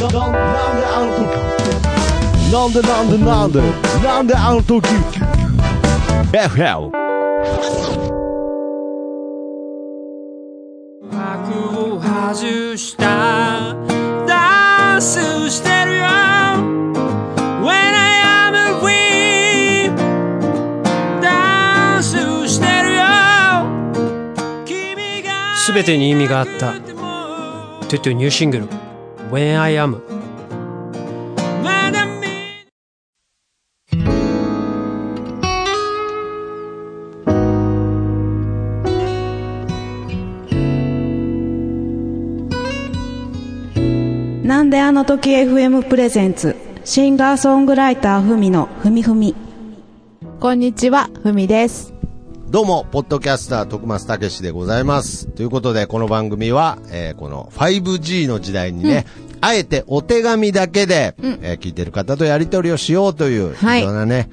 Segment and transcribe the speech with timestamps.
[0.00, 0.10] なん
[2.72, 3.60] でなんでなんで
[4.02, 4.88] なんであの時
[6.32, 6.90] FL
[11.02, 13.76] 幕を外した
[14.26, 16.06] ダンスしてるよ
[17.60, 19.94] When I am a queen
[21.20, 22.16] ダンス
[22.48, 23.02] してるよ
[24.64, 28.89] 君がすべてに意味があったトゥトゥニューシングル
[29.30, 30.00] When I Am.
[44.44, 46.56] なんであの時 FM プレゼンツ。
[46.84, 49.36] シンガーソングライターふみのふみふみ。
[50.40, 51.99] こんにちはふみです
[52.50, 55.28] どうも、ポッドキャスター、徳松たけしでございます。
[55.28, 59.06] ということで、この番組は、えーこの 5G の時代にね、
[59.40, 63.82] あえてお手紙だけで、えー聞いてる方とやり取りをしようという、はい。
[63.82, 64.30] 非常なね、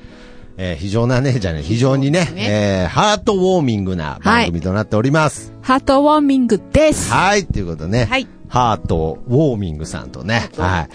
[0.58, 5.54] えー非常なね、じゃね、非常にね、えーハートウォーミングな番組となっております。
[5.62, 7.12] ハートウォーミングです。
[7.14, 10.90] はい、ということでね、はいハートウォーミングさんとね、はい、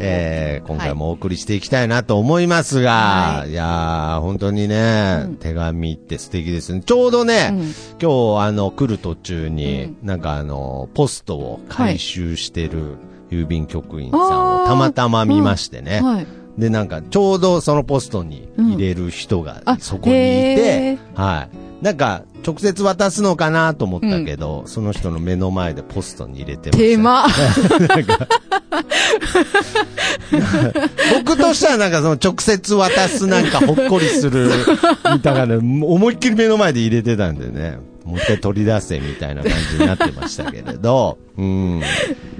[0.00, 3.52] えー今回もお送りしていきたいなと思いますが、、はい。
[3.52, 6.80] やー、本当にね、手紙って素敵ですね。
[6.80, 7.54] ちょうどね、
[8.00, 12.96] 今日あの、来る途中に、なんかあの、ポストを回収してる
[13.30, 16.00] 郵便局員さんをたまたま見ましてね。
[16.00, 16.26] はい。
[16.58, 21.65] で、なんか、ちょうどそのポストに入れる人があそこにいへて、はい。
[21.82, 26.78] なんか、直接渡すのかなと思ったけど、その人の目の前でポストに入れてました。
[26.78, 27.26] 手間
[31.24, 34.48] 僕としてはなんかその直接渡すなんかほっこりする、
[35.12, 41.82] みたいな、思いっきり目の前で入れてたんでね、もう一回取り出せみたいな感じになってましたけれど、うん。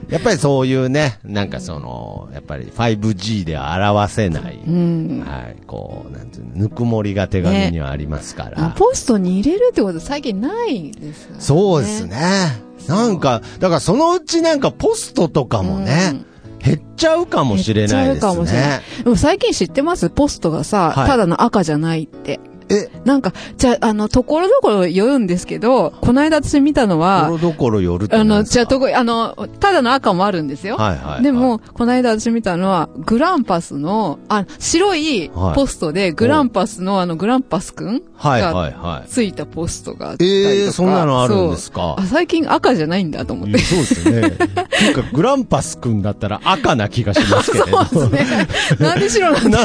[0.09, 8.75] やっぱりそういうね、なんかその、やっぱり 5G では表せない、はい、こう、なんていうの、ぬくもりが手紙にはありますから。
[8.77, 11.41] ポストに入れるってこと最近ないですよね。
[11.41, 12.63] そうですね。
[12.87, 16.25] なんか、だからそのうちなんかポストとかもね、
[16.59, 18.83] 減っちゃうかもしれないです減っちゃうかもしれないね。
[19.05, 20.11] でも最近知ってます？
[20.11, 22.41] ポストがさ、はいただの赤じゃないって。
[22.69, 30.77] え、なんか、じゃあ、あの、ところどころ言うんですけど、この間私見たのとこは、ろどころ寄るってあの、じゃあ、とこ、あの、ただの赤もあるんですよ。
[30.77, 39.09] はいはいはいでも、この間私見たのは、グランパスの、あ、白いはいポストで、グランパスのあの、グランパスくんはいがはいはい。
[39.09, 40.55] ついたポストがあったりとか。
[40.55, 41.97] ええそんなのあるんですか？
[41.99, 43.59] あ、最近赤じゃないんだと思って。
[43.59, 44.27] そうですね。
[44.29, 47.85] っていうか、グランパス君だったら赤な気がしますけれど。
[47.85, 48.49] そうですね。
[48.81, 49.59] なんで白なんだ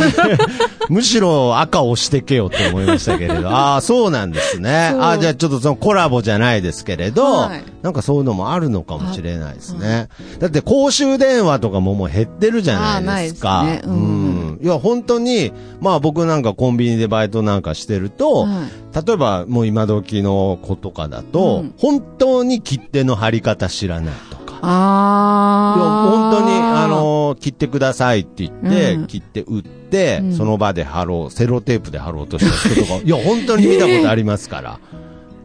[0.90, 3.50] むしろ赤をしてけよって思いましたけれど。
[3.52, 4.94] ああ、そうなんですね。
[5.00, 10.10] ああ、じゃあちょっとそのコラボじゃないですけれど、はいなんかそういうのもあるのかもしれないですね。
[10.40, 13.64] だって公衆電話とかももう減ってるじゃないですか。
[13.66, 18.52] すねうんいや、本当に、まあ僕なんかコンビニでバイトなんかしてると、はい
[18.94, 24.41] 例えばもう今時の子とかだと、うん本当に切手の貼り方知らないとか。
[24.62, 26.32] ああ。
[26.32, 29.08] 本当に、あ、のー切ってくださいって言って、うん。
[29.08, 30.34] 切って売って、うん。
[30.36, 34.80] その場で貼ろう、セロテープで貼ろうとした人とか、 いや、本当に見たことありますから。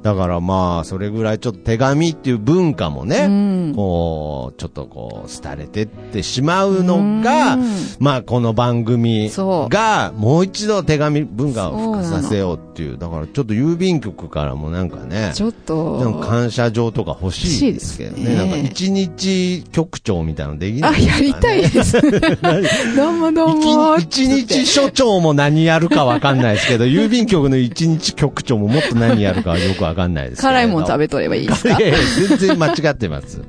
[0.03, 3.29] だからまあ、それぐらいちょっと手紙っていう文化もね、う
[3.73, 3.73] ん。
[3.75, 7.65] こう、ちょっとこう、廃れてってしまうのが、うん。
[7.99, 9.69] まあ、この番組そう。
[9.69, 15.99] が、もう一度手紙文化を復活させようっていう、だからちょっと郵便局からもなんかね、ちょっと。
[15.99, 18.31] なんか感謝状とか欲しいですけどね。
[18.31, 22.01] ねなんか一日局長みたいなのできないね、やりたいです。
[22.95, 23.97] どうもどうも。
[23.97, 30.43] 一一日所長も何やるかわかんないですけど、 郵便局の一日局長ももっと何やるかはよくわかんないです。
[30.43, 31.71] 辛いもん食べとればいいですか？
[31.79, 31.99] いやいや
[32.29, 33.41] 全然間違ってます。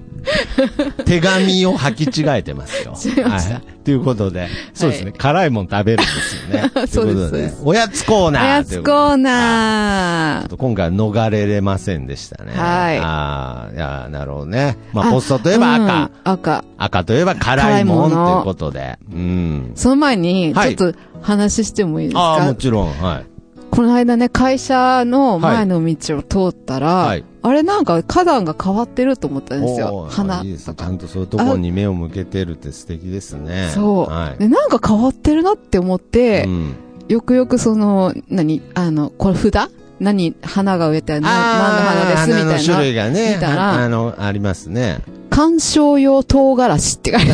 [1.06, 2.94] 手紙を履き違えてますよ。
[3.04, 3.64] 違いましたはい。
[3.84, 6.72] ということで、そうですね、辛いもん食べるんですよね。
[6.88, 10.56] そうですといことそうですおやつコーおナーやつコーナー。
[10.56, 12.52] 今回は逃れれませんでしたね。
[12.56, 14.78] はいああ、いや、なるほどね。
[14.94, 15.84] まあ、ポストといえば赤。
[15.84, 16.64] うん赤。
[16.78, 19.00] 赤といえば辛いもんということで。
[19.12, 19.72] うん。
[19.76, 23.26] その前に、はいちょっと話してもいいですああ、もかちろん、はい。
[23.72, 30.76] この間ね、会社の前の道を通ったら、はいあれなんか花壇が変わってると思ったんですよ花いいですね。
[30.78, 33.72] ちゃんとそういうところに目を向けてるって素敵ですね。
[33.74, 34.38] そう、はい。
[34.38, 34.48] で。
[34.48, 36.76] なんか変わってるなって思って、うん
[37.08, 39.72] よくよくその、何、あの、これ札？
[40.02, 42.28] 何、花が植えて何の花です？
[42.28, 42.52] みたいな。
[42.52, 45.00] 花の種類がね、見たらああの、ありますね。
[45.30, 47.32] 鑑賞用唐辛子って書いて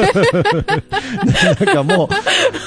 [0.00, 0.02] あ
[0.62, 0.74] る。
[1.66, 2.08] なんかも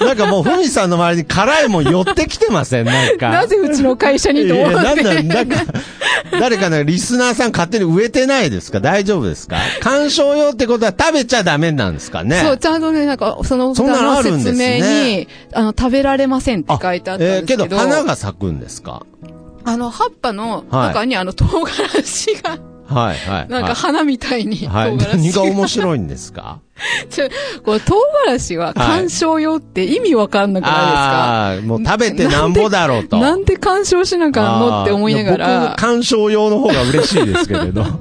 [0.02, 2.86] う、なんかもう、ふみさんの周りに辛いもん寄ってきてません？
[2.86, 3.30] なんか。
[3.30, 5.24] なぜうちの会社にと思っいやなんだ、て。
[5.24, 5.56] なんか、
[6.40, 8.80] 誰かのリスナーさん勝手に植えてないですか？
[8.80, 9.58] 大丈夫ですか？
[9.82, 12.42] 鑑賞用ってことは食べちゃダメなんですかね？
[12.42, 17.64] そう、ちゃんとね、なんか、そのそんなのあるんです説明ねに、あの、食べられませんって書いてあったんですけど。
[17.66, 19.06] えーけど花が咲くんですか？
[19.66, 22.58] あの、葉っぱの中にあの、唐辛子が、
[22.90, 23.48] はいはい。
[23.50, 24.98] なんか花みたいに、はい。
[24.98, 26.60] 唐辛何が子面白いんですか？
[27.10, 27.30] ちょ
[27.64, 27.96] これ唐
[28.26, 33.18] 辛子は鑑賞用って意味わかんなくないですか、ああー、もう食べてなんぼだろうと。
[33.20, 35.76] なんで鑑賞しなあかんのって思いながら僕、。
[35.76, 37.86] 鑑賞用の方が嬉しいですけれど。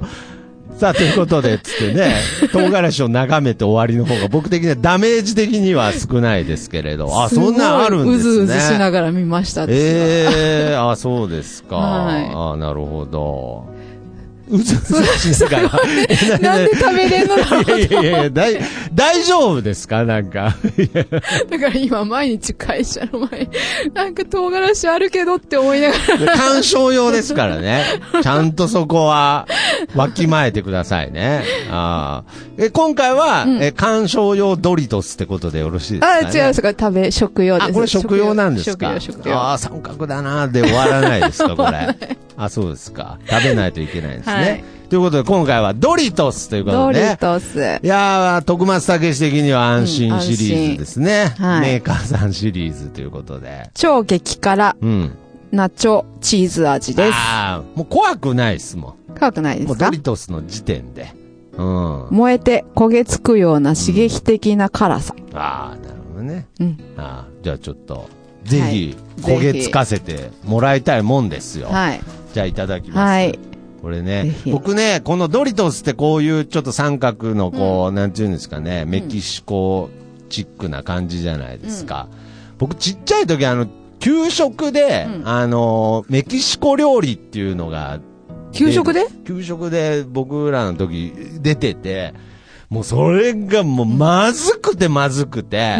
[0.79, 2.15] さあ、ということで、つってね、
[2.53, 7.21] 唐辛子を眺めて終わりの方が僕的にはダメージ的には少ないですけれど。
[7.21, 8.31] あ、そんなんあるんですね。
[8.31, 11.75] うずうずしながら見ました、ええあ、そうですか。
[11.75, 13.65] はいあなるほど。
[14.49, 16.39] うずうずしながら。
[16.39, 18.59] なんで食べれんのだろういやいやいやい、大、
[18.93, 20.55] 大丈夫ですかなんか。
[21.49, 23.49] だから今毎日会社の前、
[23.93, 26.37] なんか唐辛子あるけどって思いながら。
[26.37, 27.83] 鑑賞用ですからね。
[28.23, 29.47] ちゃんとそこは、
[29.95, 31.43] わきまえてくださいね。
[31.69, 32.23] あ
[32.57, 37.69] え今回は、え鑑賞用ドリトスってことでよろしいですか、あ、違う、それ食べ、食用です。
[37.69, 39.35] あ、これ食用なんですか食用、食用。
[39.35, 41.95] ああ、三角だなで終わらないですか、これ。
[42.39, 43.19] あ、そうですか。
[43.29, 44.33] 食べないといけないですね。
[44.33, 47.17] はいということで、今回はドリトスということドリでね。
[47.19, 47.59] トス。
[47.83, 51.35] いやー、徳松武史的には安心うんシリーズですね。
[51.37, 53.69] はいメーカーさんシリーズということで。
[53.75, 55.11] 超激辛うん。
[55.51, 57.11] ナチョチーズ味です。
[57.13, 59.59] ああ、もう怖くないですも辛くないん。
[59.59, 59.85] ですか？
[59.85, 61.13] もうドリトスの時点で。
[61.55, 62.07] うん。
[62.09, 65.13] 燃えて焦げつくような刺激的な辛さ。
[65.35, 66.47] ああ、なるほどね。
[66.59, 66.77] うん。
[66.97, 68.09] ああ、じゃあちょっと、
[68.43, 68.69] ぜひ、は
[69.05, 71.67] い焦げつかせてもらいたいもんですよ。
[71.67, 72.01] はい。
[72.33, 72.99] じゃあいただきます。
[72.99, 73.37] はい。
[73.81, 79.89] これね僕ね、このドリトスってこういうちょっと三角のこう、なんていうんですかね、メキシコ
[80.29, 82.07] チックな感じじゃないですか。
[82.57, 83.67] 僕ちっちゃい時あの、
[83.99, 87.99] 給食で、うんあの、メキシコ料理っていうのが、
[88.53, 89.05] 給食で？
[89.27, 92.13] 給食で僕らの時出てて、
[92.69, 95.79] もうそれがもうまずくてまずくて、もう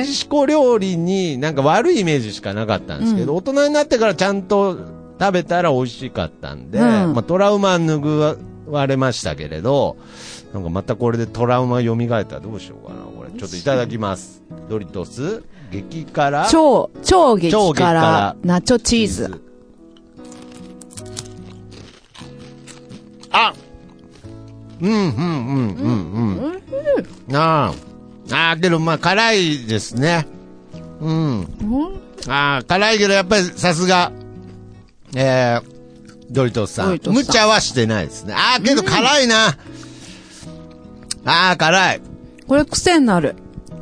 [0.00, 4.76] メキシコ料理になんか悪いイメージしかなかったんですけど、大人になってからちゃんと
[5.18, 6.84] 食べたら美味しかったんで、うん
[7.14, 8.38] まあトラウマ拭
[8.68, 9.96] われましたけれど、
[10.52, 13.30] なんかまたこれでトラウマ蘇ったらどうしようかな、これ。
[13.30, 14.42] ちょっといただきます。
[14.68, 16.46] ドリトス、激辛。
[16.50, 19.40] 超、超激超激辛辛ナチョチーズ。。
[23.30, 23.54] あ
[24.80, 26.62] うん、うん、うん、うん、
[27.28, 27.36] うん。
[27.36, 27.74] ああ。
[28.32, 30.26] ああ、けどまあ辛いですね。
[31.00, 31.48] うん。
[32.28, 34.12] ああ、辛いけどやっぱりさすが、
[35.14, 35.64] えー、
[36.30, 37.00] ドリトスさん。
[37.06, 38.34] 無茶はしてないですね。
[38.34, 39.48] ああ、けど辛いな。
[41.24, 42.00] ああ、辛い。
[42.46, 43.34] これ癖になる。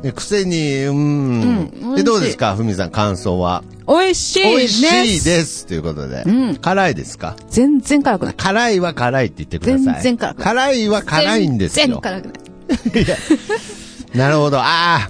[0.03, 1.69] えくせに、うん。
[1.81, 3.63] うんで、どうですかふみさん、感想は？
[3.89, 4.87] 美味しい美です。
[4.87, 5.65] 味しいです。
[5.65, 6.23] ということで。
[6.25, 7.35] うん辛いですか？
[7.49, 8.35] 全然辛くない。
[8.35, 10.03] 辛いは辛いって言ってください。
[10.03, 11.85] 全然辛くない辛いは辛いんですよ。
[11.87, 14.17] 全然辛くない。
[14.17, 14.59] なるほど。
[14.59, 15.09] あ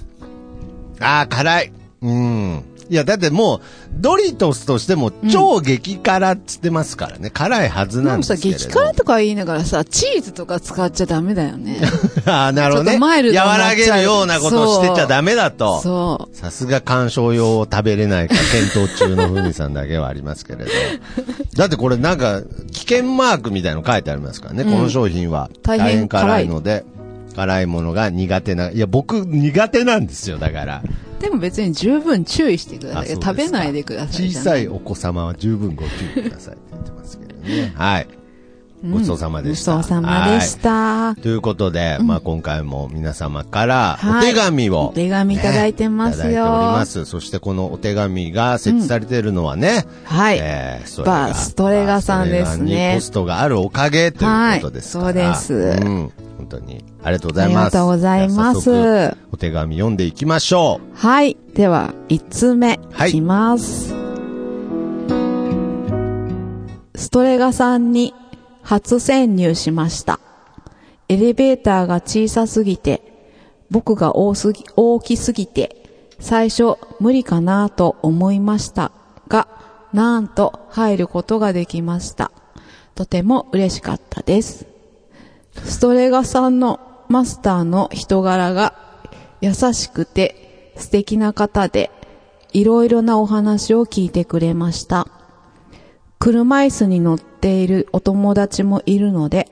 [1.02, 1.72] ああ、辛い。
[2.02, 2.64] うん。
[2.90, 3.60] いや、だってもう、
[3.92, 7.30] ドリトスとしても超激辛っつってますからね。
[7.30, 8.58] 辛いはずなんですけれど。
[8.58, 11.80] 激辛とか言いながらさ、チーズとか使っちゃダメだよね。
[12.26, 12.90] ああ、なるほどね。
[12.90, 15.80] ちょっとマイルド和らげるようなことをしてちゃダメだと。
[15.80, 20.70] そさすが鑑賞用を食べれないか検討中のふみさんだけはありますけれど。
[21.54, 24.64] だってこれなんか、危険マークみたいの書いてありますからね。
[24.64, 26.84] うんこの商品は大変辛いので、
[27.36, 28.70] 辛いものが苦手な。
[28.70, 30.82] いや、僕苦手なんですよ、だから。
[31.20, 31.22] う。
[31.22, 33.08] でも別に十分注意してください。
[33.08, 34.30] 食べないでください。
[34.30, 35.84] 小さいお子様は十分ご
[36.14, 37.72] 注意くださいって言ってますけどね。
[37.76, 38.19] はい。
[38.82, 39.76] ごちそうさまでした。
[39.76, 41.14] ごちそうさまでした。
[41.16, 47.04] ということで、まあ今回も皆様からおはい手紙を、お手紙いただいてますよねいただいております。
[47.04, 50.38] そしてこのお手紙が設置されているのはね、はい。
[50.40, 56.12] えーストレバストレガさんですねポストがあるおかげということですそうですうん。
[56.38, 57.58] 本当にありがとうございます。
[57.58, 60.96] ありがとうございますお手紙読んでいきましょう。
[60.96, 61.36] はい。
[61.54, 63.94] では、一通目、はいいきます。
[66.94, 68.14] ストレガさんに
[68.62, 70.20] 初潜入しました。
[71.08, 73.02] エレベーターが小さすぎて、
[73.70, 75.76] 僕が大すぎ、大きすぎて、
[76.18, 78.92] 最初無理かなと思いました
[79.28, 79.48] が、
[79.92, 82.30] なんと入ることができました。
[82.94, 84.66] とても嬉しかったです。
[85.64, 88.74] ストレガさんのマスターの人柄が
[89.40, 91.90] 優しくて素敵な方で、
[92.52, 95.06] いろいろなお話を聞いてくれました。
[96.18, 99.48] 車椅子に乗っているお友達もいるので、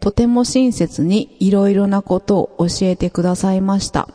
[0.00, 4.08] とても親切にいろいろなことを教えてくださいました。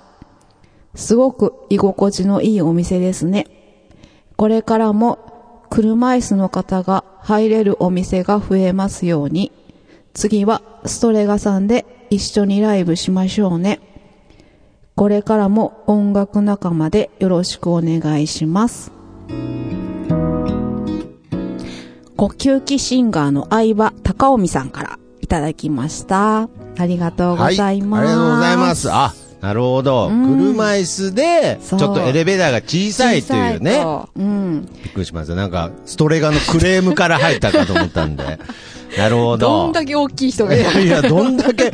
[0.96, 3.46] すごく居心地のいいお店ですね。
[4.36, 9.52] これからも車椅子の方が入れるお店が増えますように、
[10.14, 13.80] 次はストレガさんで一緒にライブしましょうね。
[14.96, 18.92] これからも音楽仲間でよろしくお願いします。
[22.20, 26.50] 呼吸器シンガーの相葉隆臣さんからいただきました。
[26.78, 28.04] ありがとうございます。
[28.04, 28.92] はい、ありがとうございます。
[28.92, 30.10] あ、なるほど。
[30.10, 33.72] うん車椅子で、ちょっとエレベーターが小さいっていうね。
[33.72, 34.66] 小さいとうん。
[34.66, 35.38] びっくりしますよ。
[35.38, 38.38] なんか、ストレガのクレームから入ったかと思ったんで。
[38.98, 39.48] なるほど。
[39.48, 41.72] どんだけ大きい人がいるいやいや、どんだけ、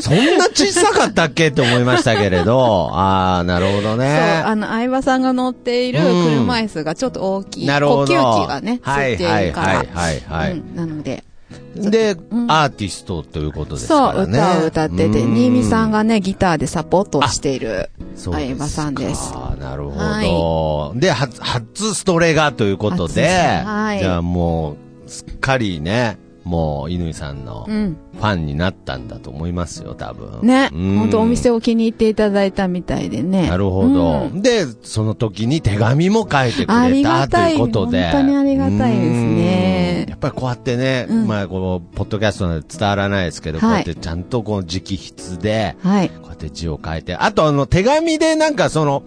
[0.00, 1.48] そんな小さかったっけ？
[1.48, 4.42] って思いましたけれど、 ああ、なるほどそう、ね。
[4.44, 7.66] あの、相葉さんが乗っているうん車椅子がちょっと大きい。
[7.66, 8.06] なるほど。
[8.06, 9.66] 呼吸器がね、つはいいてはいいはいるから。
[9.68, 10.52] はいはい。
[10.52, 11.24] うん、なので。
[11.76, 14.38] で、うんアーティストということですそう、からね。
[14.38, 19.32] 歌を歌ってて、うん新見さんがね、ギターでサポートをしているそう相葉さんです。
[19.32, 19.96] かなるほど。
[19.98, 27.96] はで、初、初ストレガということで、初はいじゃあもう、すっかりね、もう、乾さんのうん。
[28.14, 30.46] ファンになったんだと思いますよ、多分。
[30.46, 33.48] ね、うん本当お店を気に入っていただいたみたいでね。
[33.48, 38.02] なるほど、うんで、その時に手紙も書いてくれたとがたいいうことで。
[38.04, 46.10] 本当にありがたいですねうんやっぱりこうやってね、うんまあこう、ポッドキャストなんで伝わらないですけど、はいこうやってちゃんとこう直筆で、はい。
[46.10, 49.02] こうやって字を書いて、あとあの手紙でなんかその、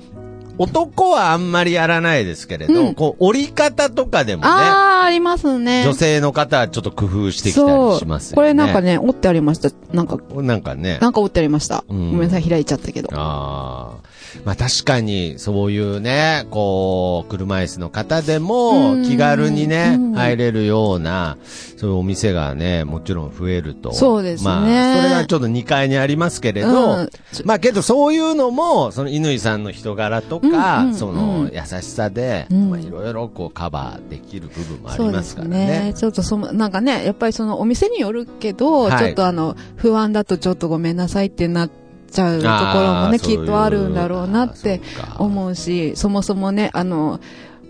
[0.58, 5.84] 男はあんまりやらないですけれど、うんこう折り方とかでもね、あー、ありますね。
[5.84, 8.36] 女性の方はちょっと工夫してきたりしますよね。
[8.36, 9.70] これなんかね、折ってありました。
[9.94, 10.98] なんか、なんかね。
[11.02, 11.84] なんか折ってありました。
[11.90, 13.10] うんごめんなさい、開いちゃったけど。
[13.14, 14.08] ああ。
[14.46, 19.04] まあ確かに、そういうね、こう、車椅子の方でもうん。
[19.04, 21.38] 気軽にねうん、入れるような、
[21.78, 23.94] そういうお店がね、もちろん増えると。
[23.94, 24.50] そうですね。
[24.50, 27.10] まあ、それはちょっと2階にありますけれど、うん。
[27.46, 30.96] まあけどそういうのも、その乾さんの人柄とか、うんうんうん。
[30.96, 32.70] その優しさで、うん。
[32.70, 35.94] まあいろいろこうカバーできる部分もありますからね。
[35.94, 35.94] すね。
[35.94, 39.00] ちょっとその、なんかね、やっぱりそのお店によるけど、はい。
[39.00, 41.70] ちょっとあの、不安だとちょっとごめんなさいってなっ
[42.08, 44.82] ちゃうところもね、きっとあるんだろうなって
[45.18, 47.20] 思うし、そもそもね、あの、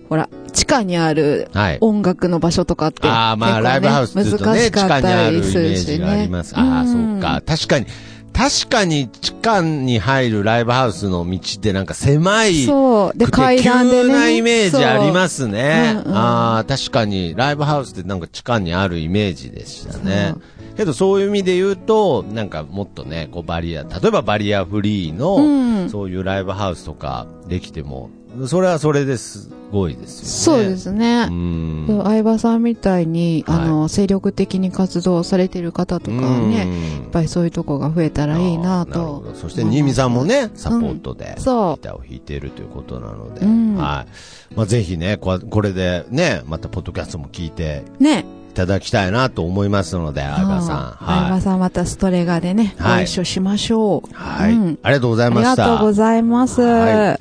[0.09, 1.77] ほら、地下にあるはい。
[1.81, 5.75] 音楽の場所とかって、ああ、まあ、ライブハウスってね、地難しか下にあったりるイね。
[5.75, 6.53] ジがあります。
[6.57, 7.41] ああ、そうか。
[7.45, 7.85] 確かに、
[8.33, 12.65] 確かに地下に入るライブハウスの道ってなんか狭い。
[12.65, 13.17] そう。
[13.17, 14.03] で、階段でね。
[14.03, 16.01] 急なイメージありますね。
[16.05, 20.41] うんうんああ、確かに、ライブハウスってなんか地下にあるイメージでしたねそう。
[20.77, 28.09] けどそういう意味で言うと、なんかもっとね、こうバリア、例えばバリアフリーの、うんそういうライブハウスとかできても、
[28.45, 30.63] それはそれですごいですよね。
[30.63, 31.27] そうですね。
[31.29, 32.01] うん。
[32.03, 39.33] 相葉さんみたいに、はいあの、精力的に活動されてる方とかはね、うんやっぱりそういうとこが増えたらいいなとど。
[39.33, 44.05] そして、新見さんもね、サポートで、そうギターを弾いているということなので、うんは
[44.51, 44.55] い。
[44.55, 48.25] まあ、ぜひね、ここれでね、またポッドキャストも聞いてね。
[48.57, 51.05] いただきたいなと思いますので、相葉さん。
[51.05, 54.09] 相葉はさんまたストレガでね、はいご一緒しましょう。
[54.09, 54.13] い。
[54.15, 55.63] はい、うんありがとうございあました。
[55.65, 56.61] りがとうございます。
[56.63, 57.19] は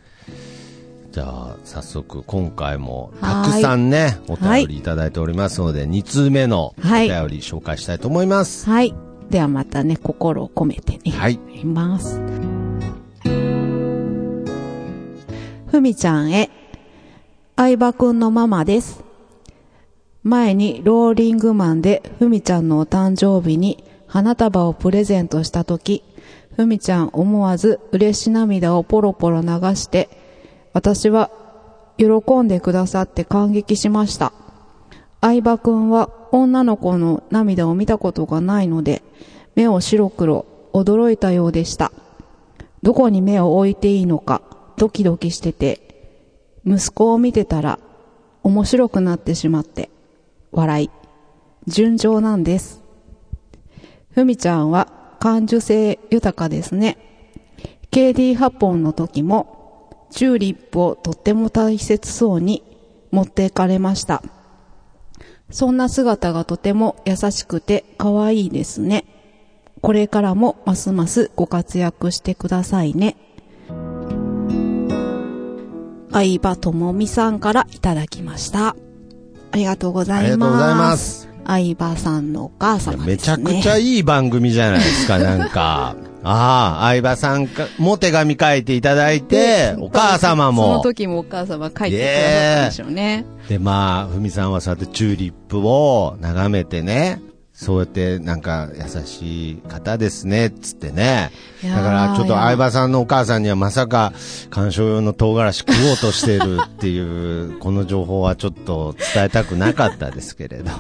[1.13, 8.71] じゃあ、早速、今回もたくさんね、お便りいただいておりますので、2通目のおはい便り紹介したいと思います。
[8.71, 8.95] はい。
[9.29, 11.13] ではまたね、心を込めてね。
[11.13, 11.39] はい。
[11.55, 12.19] います。
[15.67, 16.49] ふみちゃんへ。
[17.57, 19.05] 相葉くんのママです。
[20.27, 26.03] 前にローリングマンでふみちゃんのお誕生日に花束をプレゼントしたとき、
[26.57, 30.09] ふみちゃん思わず嬉し涙をポロポロ流して、
[30.73, 31.31] 私は
[31.97, 32.07] 喜
[32.43, 34.33] んでくださって感激しました。
[35.21, 39.05] 相葉くんは女の子の涙を見たことがないので、
[39.55, 41.93] 目を白黒、驚いたようでした。
[42.83, 44.43] どこに目を置いていいのか、
[44.77, 47.79] ドキドキしてて、息子を見てたら、
[48.43, 49.89] 面白くなってしまって、
[50.53, 50.91] 笑い。
[51.67, 52.83] 純情なんです。
[54.13, 54.89] ふみちゃんは
[55.21, 56.99] 感受性豊かですね。
[57.91, 62.63] KD 発本の時も、チューリップをとっても大切そうに
[63.11, 64.23] 持っていかれました。
[65.51, 69.05] そんな姿がとても優しくて可愛いですね。
[69.81, 73.17] これからもますますご活躍してくださいね。
[76.11, 78.77] 相葉智美さんからいただきました。
[79.57, 80.23] ありがとうございます。
[80.23, 81.29] ありがとうございます。
[81.47, 83.07] 相葉さんのお母様ね。
[83.07, 85.97] めちゃくちゃいい番組じゃないですか、なんか。
[86.29, 90.81] ああ、相葉さんかも手紙書いていただいて、お母様そのも。
[90.81, 93.25] 時もお母様書いてくださったんでしょうね。
[93.49, 97.23] で、まあ、ふみさんはそうやってチューリップを眺めてね、
[97.57, 101.31] そうやってなんか優しい方ですね、つってね。
[101.65, 104.13] だからちょっと相葉さんのお母さんにはまさか
[104.51, 110.71] 鑑賞用の唐辛子食おうとしてるっていう、この情報はちょっと伝えたくなかったですけれど。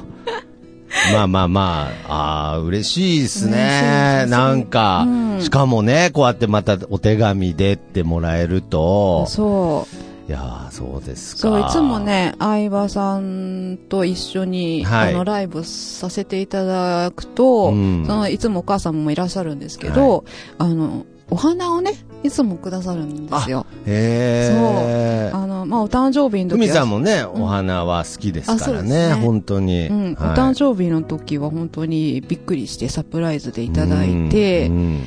[1.15, 4.27] ま あまあまあ、ああ、嬉しいですね。
[4.29, 10.06] なんか、うんしかもね、こうやってまたお手紙でってもらえると、そう。
[10.29, 11.41] いやーそうですか。
[11.41, 20.25] そう、いつもね、相葉さんと一緒に、はいあの、ライブさせていただくと、うんその、いつもお母さんもいらっしゃるんですけど、
[20.59, 21.93] あの、お花をね、
[22.23, 23.67] いつもくださるんですよ。
[23.87, 25.31] へえ。
[25.33, 26.75] あの、まあ、お誕生日の時は。
[26.75, 29.87] さんもね、お花は好きですからね、ね本当に。
[29.89, 35.03] うん、はいお誕生日の時は本当にびっくりしてサプライズでいただいて、うんうん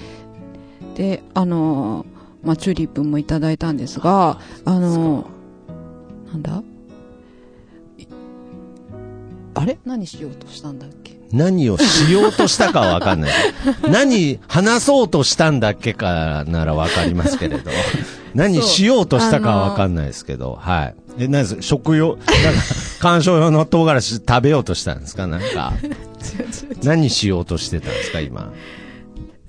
[1.00, 2.06] で、あの、
[2.44, 5.28] まあ、チューリップもいただいたんですが、あの、
[6.32, 6.64] なんだ？
[7.98, 8.08] い
[9.56, 9.78] あれ？
[9.86, 11.20] 何しようとしたんだっけ？
[11.32, 13.32] 何をしようとしたかはわかんない。
[13.92, 17.70] 何話そうとしたんだっけかならわかりますけれど。
[18.34, 20.96] 何しようとしたかはわかんないですけど、はい。
[21.18, 22.30] え、何です食用、なんか、
[23.00, 25.28] 観賞用の唐辛子食べようとしたんですか？
[25.28, 25.74] なんか。
[26.84, 28.52] 何しようとしてたんですか今？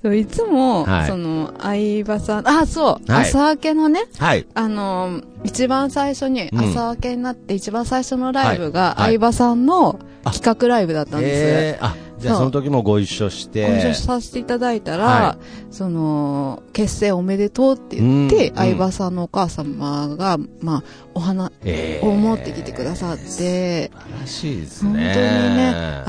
[0.03, 1.07] そういつも、はい。
[1.07, 3.29] その、相葉さん、あ、そう、はい。
[3.29, 4.47] 朝明けのね、はい。
[4.55, 6.59] あの、一番最初に、うん。
[6.71, 11.77] 朝明けになって一番最初のライブが、相葉さんの企画ライブだったんです。
[11.77, 13.67] えー、あ、じゃあその時もご一緒して。
[13.67, 15.37] ご一緒させていただいたら、は
[15.69, 22.07] その、結成おめでとうって言って、うん相葉さんのお母様が、まあ、お花えー。
[22.07, 23.89] を持ってきてくださって、素晴
[24.21, 26.00] らしいです本当にね。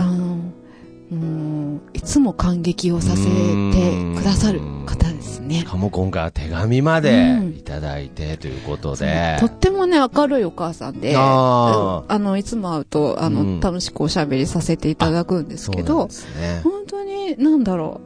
[2.13, 5.61] つも感激をさせてくださる方ですね。
[5.61, 5.65] し。
[5.65, 7.49] かも今回は手紙までうん。
[7.57, 9.39] いただいてということで。
[9.41, 13.61] とってもね、明るいお母さんで、あの、いつも会うと、あの、うん。
[13.61, 16.61] 楽しくおしゃべりさせていただくんですけどね。
[16.63, 18.03] 本当に、なんだろ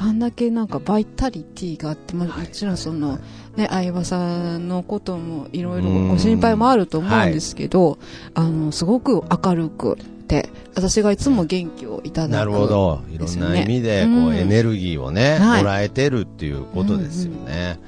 [0.00, 2.46] う、あんだけなんかバイタリティがあって、まあ、はい。
[2.46, 3.18] もちろんその、
[3.56, 6.08] ね、相葉さんのこともいろいろうん。
[6.08, 7.98] ご心配もあると思うんですけど、
[8.32, 12.30] あの、すごく明るくて、私がいつも元気をいただく。
[12.32, 13.00] なるほど。
[13.10, 17.78] いろんな意味で、こう、うんエネルギーをね、はいもらえてるっていうことですよね。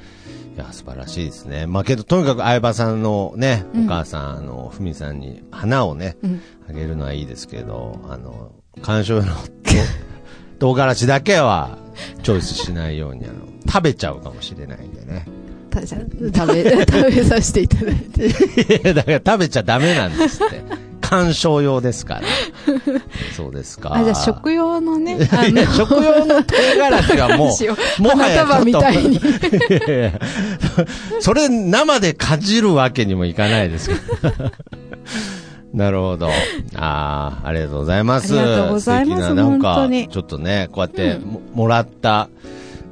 [0.57, 1.66] いや、素晴らしいですね。
[1.66, 9.33] まあけど、とにかく相葉さんのね、うんお母さん、あの、ふみさんに花をね、うんあげるのはいいですけど、あの、鑑賞用の
[10.59, 11.79] 唐辛子だけは、
[12.22, 13.35] チョイスしないように、あの、
[13.66, 15.24] 食べちゃうかもしれないんでね。
[15.72, 18.27] 食べ、食べさせていただいて。
[18.27, 18.31] い
[18.85, 20.88] や、だから食べちゃダメなんですって。
[21.09, 22.21] 鑑賞用ですから。
[23.35, 23.94] そうですか。
[23.94, 28.83] あ、じゃあ食用のね、あいや食用の唐辛子はもどうもはやちょっ
[30.11, 34.53] と それ生でかじるわけにもいかないですから。
[35.73, 36.29] なるほど。
[36.29, 38.38] ああ、ありがとうございます。
[38.38, 42.29] ありがとうございます素敵な、なん本かちょっとね、こうやっても,、もらった、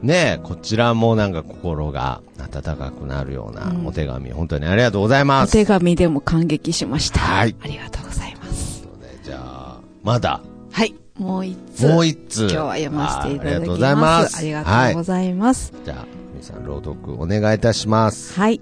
[0.03, 5.53] ね、こちらもなんか心が温かくなるようなお手紙、本当にありがとうございまおす。
[5.53, 7.21] 手紙でも感激しました。
[7.21, 8.83] はいありがとうございます。
[8.83, 10.95] ということでじゃあ、まだ、はい。
[11.19, 11.89] もう一つ。
[11.89, 12.43] もう一通。
[12.43, 13.63] 今日は読ませていただきます。
[13.63, 14.39] あありがとうございます。
[14.39, 15.73] ありがとうございます。
[15.85, 16.07] じゃあ、
[16.37, 18.39] みさん、朗読お願いいたします。
[18.39, 18.61] はい。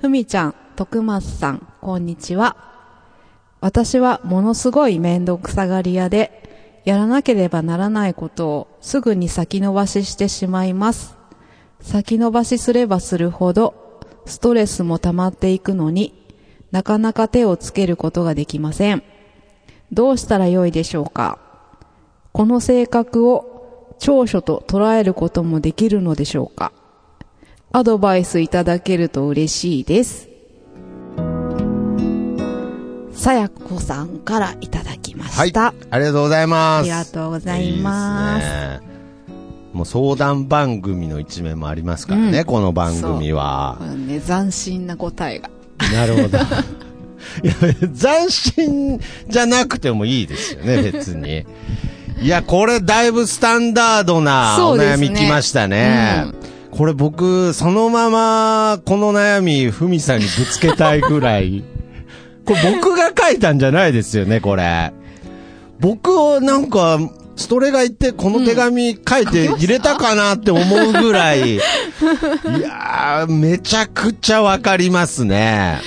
[0.00, 2.56] ふみちゃん、徳松さん、こんにちは。
[3.60, 6.49] 私はものすごいめんどくさがり屋で、
[6.84, 11.16] やらなければならないことをすぐに先延ばししてしまいます。
[11.80, 16.14] 先延ばしすればするほど、ストレスも溜まっていくのに
[16.70, 19.02] なかなか手をつけることができません。
[19.92, 21.38] どうしたらよいでしょうか？
[22.32, 26.72] この性格を長所と捉えることもできるのでしょうか？
[27.72, 30.29] アドバイスいただけると嬉しいです。
[33.20, 35.48] さやこさんからいただきまはい。
[35.48, 35.74] した。
[35.90, 36.80] ありがとうございます。
[36.80, 38.90] ありがとうございますいいですね。
[39.74, 43.76] もう相談番組の一面もありますからね、うんこの番組は
[44.08, 45.50] ね、斬新な答えが。
[45.92, 46.38] なるほど。
[47.44, 47.54] いや、
[47.94, 51.44] 斬新じゃなくてもいいですよね、別に。
[52.22, 56.24] いや、これだいぶスタンダードなお悩み来ましたね。
[56.70, 61.62] これ僕、そのまま、この悩み、ふみさんにぶつけたいぐらい。
[62.50, 64.92] これ僕が書いたんじゃないですよね、これ。
[65.78, 66.98] 僕をなんか、
[67.36, 71.58] ストレが言ってこの手紙書いて入れたかなって思うぐらい、 い
[72.60, 75.80] やー、めちゃくちゃわかりますね。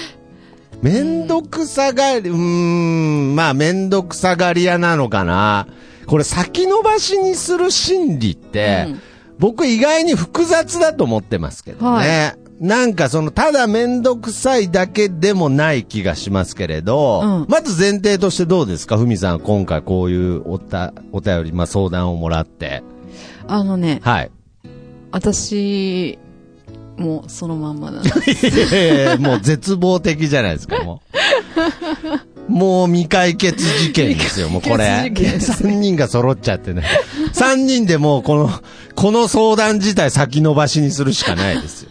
[0.81, 5.67] めんどくさがり、うーん、まあめんどくさがり屋なのかな。
[6.07, 9.01] これ先延ばしにする心理って、うん
[9.39, 12.35] 僕意外に複雑だと思ってますけどね。
[12.59, 18.97] なんかその、ただめんどくさいだけでもない気がしますけれど、うんまず前提としてどうですか？
[18.97, 22.83] ふみさん、今回こういうおた、お便り、まあ相談をもらって。
[23.47, 24.31] あのね、はい。
[25.11, 26.17] 私、
[26.97, 31.01] もうそのまんまなんもう絶望的じゃないですか、も
[32.47, 32.51] う。
[32.51, 35.03] もう未解決事件ですよ、もうこれ。
[35.05, 36.83] 未解決事件です3人が揃っちゃってね。
[37.33, 38.49] 3人でもうこの、
[38.95, 41.89] この相談自体先延ばしにするしかないですよ。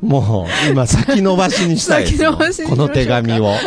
[0.00, 2.32] もう、今先延ばしにしたいですよ。
[2.32, 3.52] 先延ばしこの手紙を。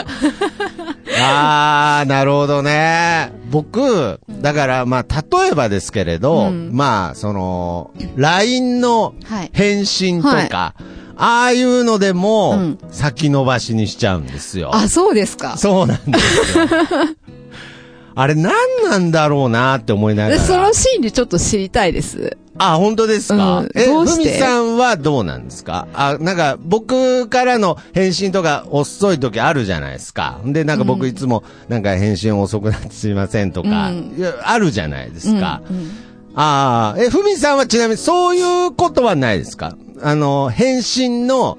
[1.22, 3.32] あー、なるほどね。
[3.52, 10.84] 僕、だからまあ、例えばですけれど、うんまあ、その、LINE のはい返信とか、はい
[11.16, 14.72] ああいうのでうもん、先延ばしにしちゃうんですよ。
[14.74, 15.58] あ、そうですか。
[15.58, 16.66] そうなんですよ。
[18.16, 18.54] あれ何
[18.90, 20.42] なんだろうなって思いながで、ら。
[20.42, 22.38] その心理ちょっと知りたいです。
[22.58, 23.70] あ、本当ですか、うん。
[23.76, 25.88] え、ふみさんはどうなんですか？
[25.94, 30.40] あ、なんか、僕からの返信とか遅い時あるじゃないですか。
[30.46, 34.14] で、なんか僕いつも、なんか返信遅くなってすいませんとか、うん。
[34.44, 35.62] あるじゃないですか。
[35.70, 35.92] うんうん。
[36.36, 39.76] ああ、え、ふみさんはちなみにそういうことはないですか？
[40.02, 41.58] あの、返信の、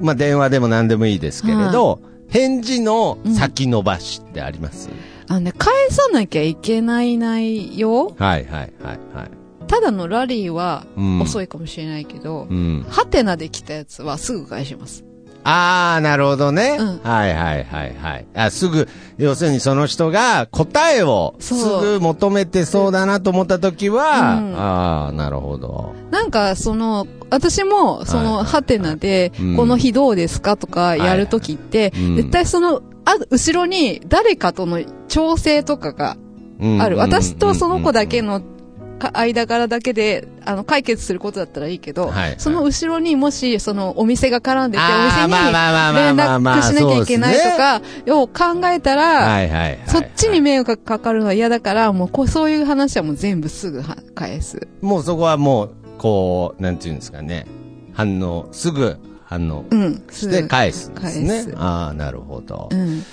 [0.00, 4.88] まあ、電話でも何でもいいですけれど、返事の先延ばしってあります、
[5.28, 8.08] あのね、返さなきゃいけない内容？
[8.10, 9.30] はいはいはいはい。
[9.68, 12.84] ただのラリーはうん遅いかもしれないけどう、ん。
[12.88, 15.04] ハテナで来たやつはすぐ返します。
[15.44, 16.76] ああ、なるほどね。
[16.78, 18.26] うんはいはいはいはい。
[18.34, 25.94] あ、すぐ、要するにその人が答えをすぐ求めてそうだなと思った時は、うんああ、なるほど。
[26.10, 36.16] なんか、その、私も、その、ハテナでうん、この日どうですかとかやるときってはいはいうん、絶対その、あ、後ろに誰かとの調整とかが
[36.60, 36.96] うんある。
[36.98, 38.46] 私とその子だけうんのか
[38.98, 49.76] 間柄だけで、あの、解決することだったらいいけど、はいはいその後ろにもし、その、お店が絡んでて、お店に連絡しなきゃいけないとか、を考えたら。
[49.86, 54.66] そっちに迷惑がかかるのは嫌だから、もうこう、そういう話はもう全部すぐは返す。
[54.80, 57.46] もうそこはもう、こう、なんていうんですかね。
[57.92, 60.02] 反応、すぐ反応うん。
[60.10, 61.54] して返すんです返ねす。
[61.56, 62.68] ああ、なるほど。
[62.70, 63.04] うん。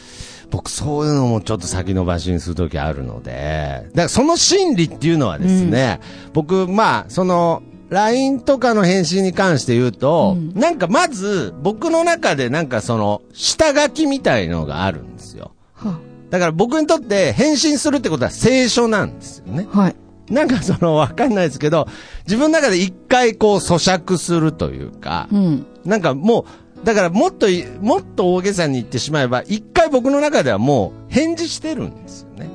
[0.56, 6.00] 僕そういうのもちょっと先延ばしにするときあるので、だからその心理っていうのはですね、
[6.32, 15.52] 僕、まあ、その、LINE とかの返信に関して言うと、うんなんかまず、僕の中でなんかその、下書きみたいのがあるんですよ。
[15.74, 19.68] はだから僕にとって返信するってことは聖書なんですよね。
[19.70, 19.96] はい。
[20.30, 21.86] なんかその、わかんないですけど、
[22.26, 25.66] 自分の中で一回こう咀嚼するというか、うん。
[25.84, 26.46] なんかもう、
[26.86, 32.46] だからもっとい、もっと大げさに言ってしまえば、一回僕の中ではもう返事してるんですよね。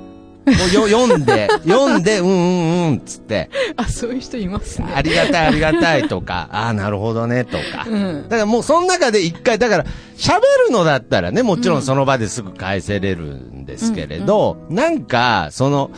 [0.47, 4.93] もうよ 読んで、読んで、うんうんうん、つって、あ、そういう人いますね。
[4.95, 7.85] ありがたいありがたいとか、 ああ、なるほどね、とか。
[7.89, 8.23] うん。
[8.29, 9.85] だからもうその中で一回、だから
[10.17, 10.39] 喋
[10.69, 15.91] るのだったらね、もちろんその場ですぐ返せれるんですけれど、なんか、その、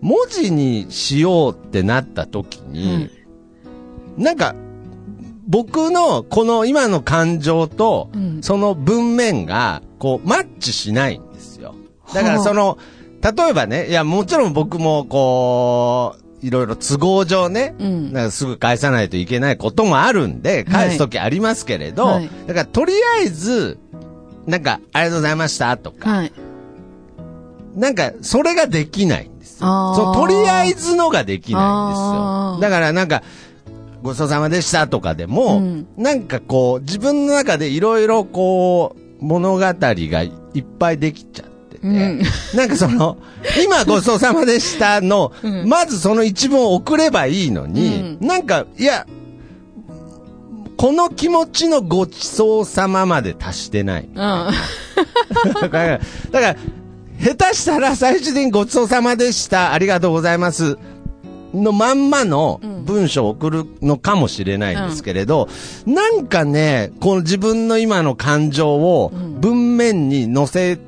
[0.00, 3.08] 文字にしようってなった時に、
[4.16, 4.56] なんか、
[5.48, 11.74] 僕のこの今の感情とうん、その文面が、こう、マッチしないんですよ。
[12.14, 12.78] だからはあその、
[13.22, 23.78] 例えばね、いや、もちろん僕もこう、いろいろ都合上ね、うんなんかすぐ返さないといけないこともあるんで、返すときありますけれど、はいだからとりあえず、
[24.46, 26.32] なんか、ありがとうございましたとか、はい。
[27.74, 30.14] なんか、それができないんですよ。
[30.14, 32.58] とりあえずのができないんですよ。
[32.60, 33.22] だからなんか、
[34.08, 42.22] ごちそうさまでしたとかでも、うんなんかこう、自分の中でいろいろこう、物語がいっぱいできちゃってて、うん
[42.54, 43.18] なんかその、
[43.62, 49.06] 今ごちそうさまでしたの、うんまずその一文を送ればいいのに、うなんか、いや、
[50.78, 54.04] この気持ちのごちそうさままで達してない。
[54.04, 54.14] うん。
[54.16, 56.56] だから、だから、
[57.20, 60.78] 下手したら最終的にごちそうさまでした、ありがとうございます。
[61.54, 65.48] のまんまの文章を送るのかもしれないんですけれど、
[65.86, 70.78] なんかね、この自分の今の感情を文面に載せ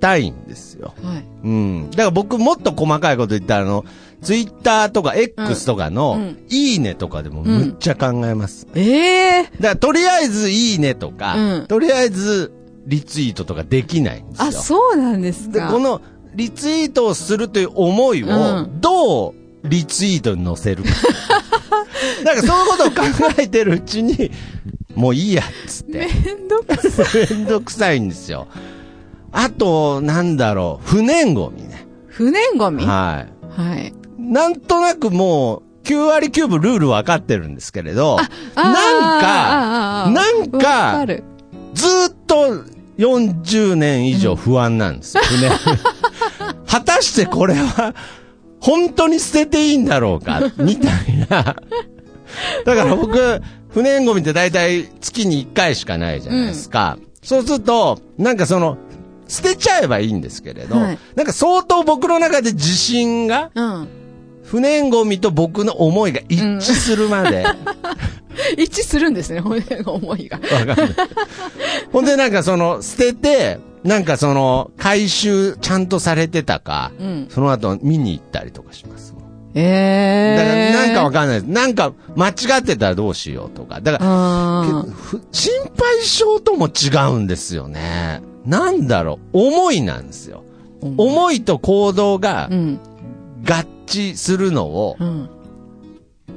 [0.00, 0.94] たいんですよ。
[1.02, 1.24] はい。
[1.44, 1.90] うん。
[1.90, 3.84] だから僕もっと細かいこと言ったら、あの、
[4.22, 8.66] ツイッターとか X とかの、うんいいねとかでもむっちゃ考えます。
[8.74, 12.52] ええだからとりあえずいいねとか、うんとりあえず
[12.86, 14.44] リツイートとかできないんですよ。
[14.48, 15.70] あ、そうなんですで、か。
[15.70, 16.00] この
[16.34, 18.30] リツイートをするという思いをう
[18.62, 19.34] んどう
[19.68, 20.90] リツイートに載せる か。
[22.24, 24.30] だからそういうことを考えてるうちに、
[24.94, 26.08] もういいやっつって。
[26.24, 27.30] めんどくさい。
[27.30, 28.48] めんどくさいんですよ。
[29.32, 31.86] あと、なんだろう、不燃ゴミね。
[32.08, 32.84] 不燃ゴミ？
[32.86, 33.26] は
[33.56, 33.88] はい。
[33.88, 33.92] い。
[34.22, 41.06] なんとなくもう、9割9分ルール分かってるんですけれど、あなんか、なんわか。
[41.74, 42.64] ずーっと
[42.98, 45.50] 40年以上不安なんですよ、船。
[46.66, 47.94] 果たしてこれは、
[48.66, 51.54] 本当に捨てていいんだろうか、 みたいな。
[52.64, 56.98] だから僕、不燃ゴミって大体月に1回しかないじゃないですか。
[57.22, 58.76] そうすると、なんかその、
[59.28, 63.88] 捨てちゃえばいいんですけれど、はいなんか相当僕の中で自信が、うん。
[64.42, 67.44] 不燃ゴミと僕の思いが一致するまで、
[68.58, 70.38] 一致するんですね、骨が思いが。
[70.38, 70.96] わかんない。
[71.92, 77.26] ほんでなんかその、捨てて、なんかその、回収ちゃんとされてたか、うん。
[77.30, 79.22] その後見に行ったりとかしますもん。
[79.54, 80.72] えだからえー。
[80.72, 81.50] なんかわかんないです。
[81.50, 83.80] なんか間違ってたらどうしようとか。
[83.80, 84.84] だから、
[85.32, 88.22] 心配性とも違うんですよね。
[88.44, 89.46] なんだろう。
[89.46, 90.42] 思いなんですよ。
[90.82, 92.78] ー思いと行動がうん。
[93.44, 95.28] 合致するのをうん。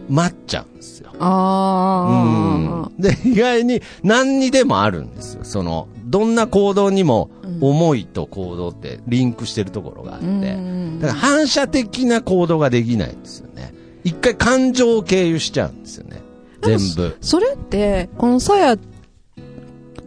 [0.08, 1.12] 待っちゃうんですよ。
[1.20, 2.88] ああ。
[2.88, 5.44] うんで、意外に何にでもあるんですよ。
[5.44, 7.30] その、どんな行動にも
[7.62, 10.26] 思いと行動ってリンクしてるところがあって。
[10.26, 13.74] うんだから反射的な行動ができないんですよね。
[14.04, 16.22] 一回感情を経由しちゃうんですよね。
[16.62, 17.18] 全部。
[17.22, 18.78] それって、このさや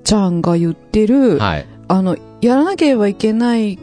[0.05, 1.67] ちゃんが言ってる、はい。
[1.89, 3.79] あの、やらなければいけない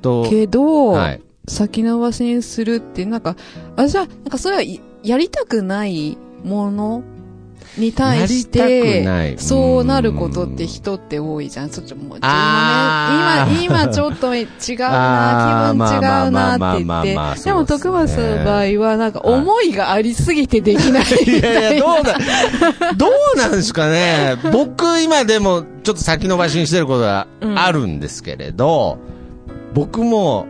[0.00, 1.20] と、けど、はい。
[1.46, 3.36] 先延ばしにするって、なんか、
[3.76, 7.02] あ、じゃあ、なんかそれはいやりたくないもの
[7.76, 11.70] に対してそうなることって人って多いじゃん。
[11.70, 14.46] そっちもね、今、今ちょっと違う
[14.78, 17.42] な、気分違うなって言って。
[17.44, 21.42] でも、徳松の場合は、なんか思いがありすぎてできないみい。
[21.42, 22.18] やいや、どうだ、
[22.96, 24.36] どうなんですかね。
[24.52, 28.98] 僕今でもちょっと先延ばしにしてることがあるんですけれど、
[29.74, 30.46] 僕も、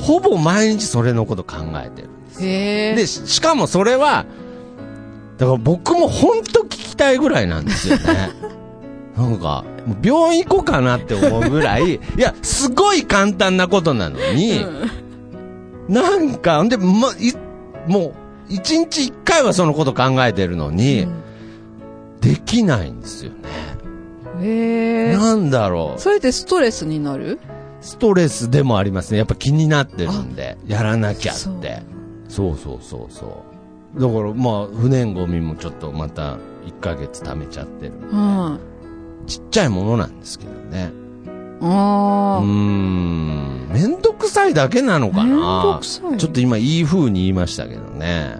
[0.00, 2.08] ほぼ毎日それのこと考えてる。
[2.40, 4.24] へで、ししかもそれは、
[5.38, 8.30] だから僕も本当聞きたいぐらいなんですよね。
[9.16, 9.64] なんか、
[10.02, 14.64] 病院行こうかなって思うぐらい、 いや、すごい簡単なことなのに、
[15.88, 17.32] なんか、んで、ま、い、
[17.86, 18.12] もう、
[18.48, 21.06] 一日一回はそのこと考えてるのに、
[22.20, 23.36] できないんですよね。
[24.42, 25.16] へえ。
[25.16, 26.00] なんだろう。
[26.00, 27.38] それでストレスになる？
[27.80, 29.18] ストレスでもありますね。
[29.18, 31.82] やっぱ気になってるんで、やらなきゃって。
[32.28, 33.53] そうそうそうそう。
[33.96, 37.92] だから、まあ、不燃ゴミもちょっとまた1ヶ月貯めちゃってる。
[38.10, 38.58] うん。
[39.26, 40.90] ちっちゃいものなんですけどね。
[41.60, 42.40] うーああ。
[42.40, 43.68] ん。
[43.72, 48.36] めんどくさいだけなのかなめんどくさいちょっと今いい風に言いましたけどね。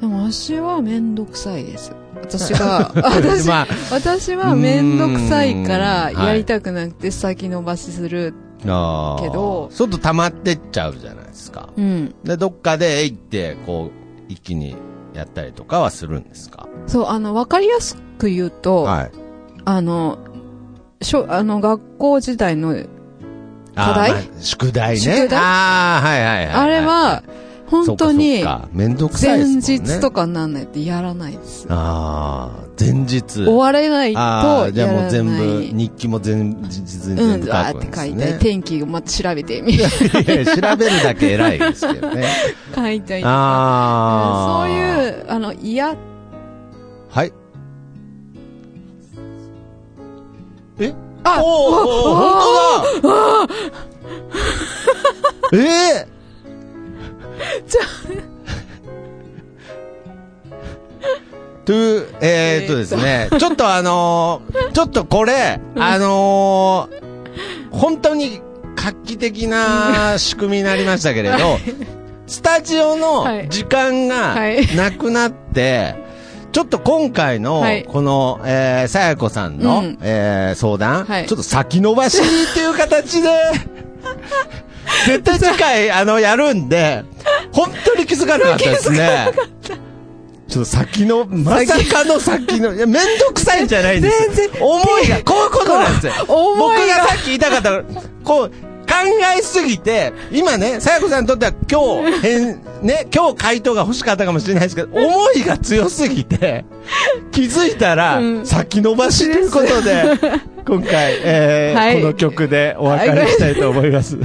[0.00, 1.92] でも私はめんどくさいです。
[2.20, 8.34] 私が、 私、まあ、私はめんどくさいからやりたくなくて先延ばしする。
[8.60, 11.68] けどちょっと溜まってっちゃうじゃないですか。
[11.76, 12.14] うん。
[12.24, 14.76] で、どっかで、えいって、こう、一気に
[15.14, 16.68] やったりとかはするんですか？
[16.86, 19.10] そう、あの、わかりやすく言うと、はい。
[19.64, 20.18] あの、
[21.02, 22.74] しょ、あの、学校時代の、
[23.74, 24.10] 課題？
[24.12, 24.98] まあ宿題ね。
[25.00, 25.40] 宿題？
[25.40, 26.54] ああ、はいはいはいはい。
[26.54, 27.22] あれは、
[27.66, 28.88] 本当に前。
[28.88, 31.66] 日とかになんないってやらないです。
[31.68, 33.22] ああ、前日。
[33.22, 35.10] 終われないと、ああ、じゃあもう。
[35.10, 38.38] 全部、日記も前日にうん、全部書くんって書いて、ですね。
[38.40, 42.26] 天気をまた調べてみいや調べるだけ偉いですけどね。
[42.74, 43.34] 書いたりとか。
[43.34, 44.66] ああ。
[44.66, 45.96] そういう、あの、嫌、
[47.10, 47.32] はい。
[50.80, 50.94] え？
[51.24, 53.54] あおーおー本当だ
[55.52, 56.08] ええ？
[57.66, 58.27] じゃと
[61.72, 67.08] いう、えー、っとですね、ちょっとあのーちょっとこれ、あのー
[67.70, 68.40] 本当に
[68.76, 71.36] 画期的な仕組みになりましたけれど、
[72.26, 73.48] スタジオのはい。
[73.48, 74.76] 時間がはい。
[74.76, 75.94] なくなって、
[76.52, 79.98] ちょっと今回のはい、この、えー、さやこさんの、うん。
[80.02, 81.26] えー相談、はい。
[81.26, 83.28] ちょっと先延ばしっていう形で、
[85.06, 87.04] 絶対次回、あの、やるんで、
[87.52, 89.30] 本当に気づかなかったですね。
[90.58, 94.66] ちょっと先の、まさかの先の、いや、めんどくさいんじゃないんです全よ。
[94.66, 96.12] 思いが、こういうことなんですよ。
[96.26, 97.82] 思僕いががさっき言いたかった、
[98.24, 98.94] こう、考
[99.38, 106.64] えすぎて、今ね、さやこさんにとっては今日、変、ね、今日回答が欲しかったかもしれないですけど、思いが強すぎて、
[107.30, 110.18] 気づいたら、うん先延ばしということで、
[110.66, 114.18] 今回、えーはいこの曲でお別れしたいと思います。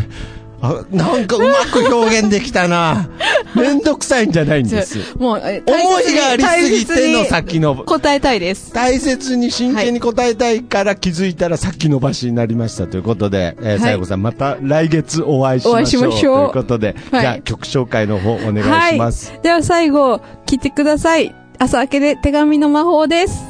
[0.63, 3.09] あなんかうまく表現できたな。
[3.53, 4.97] めんどくさいんじゃないんです。
[5.17, 8.71] もう、え思いがありすぎての先の、答えたいです。
[8.73, 15.73] 大切に真剣に答えたいから気づいたら先延ばしになりましたということで、えー、はい最後さんまた来月お会いしましょう。
[15.73, 19.31] お会いしましょうということで、はいじゃあ曲紹介の方お願いします。
[19.31, 19.41] はい。
[19.41, 21.35] では最後、聞いてください。
[21.59, 23.43] 朝明けで手紙の魔法です。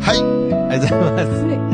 [0.00, 0.18] はい。
[0.70, 1.44] ありがとうございます。
[1.44, 1.71] はい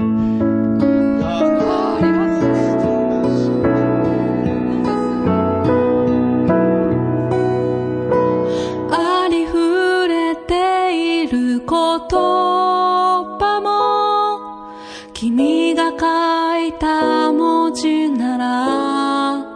[17.81, 19.47] ちなら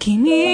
[0.00, 0.53] 君